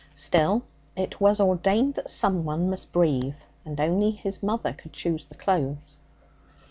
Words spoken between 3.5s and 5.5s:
and only his mother could choose the